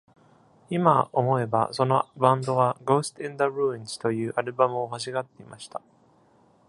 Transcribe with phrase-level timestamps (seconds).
[0.71, 5.79] 今思えば、そのバンドは「GHOST IN THE RUINS」というアルバムを欲しがっていました。